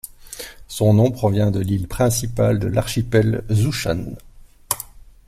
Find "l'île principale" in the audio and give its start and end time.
1.59-2.57